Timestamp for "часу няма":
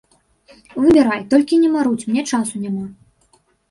2.35-2.85